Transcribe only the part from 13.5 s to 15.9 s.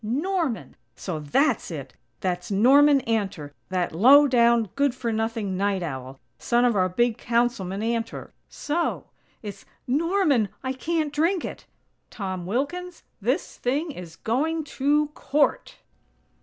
thing is going to _court!!